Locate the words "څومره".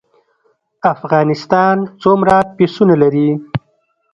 2.01-2.35